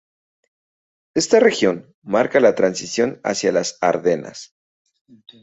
Esta 1.13 1.39
región 1.39 1.93
marca 2.01 2.39
la 2.39 2.55
transición 2.55 3.19
hacia 3.23 3.51
las 3.51 3.77
Ardenas. 3.81 4.55